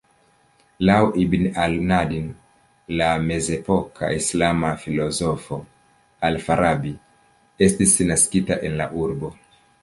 Laŭ 0.89 0.93
"Ibn 1.23 1.41
al-Nadim", 1.65 2.31
la 3.01 3.09
mezepoka 3.25 4.09
islama 4.21 4.71
filozofo 4.87 5.61
"Al-Farabi" 6.31 6.95
estis 7.69 7.95
naskita 8.15 8.59
en 8.71 8.81
la 8.83 8.91
urbo. 9.05 9.33